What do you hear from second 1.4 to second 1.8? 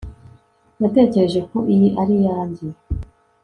ko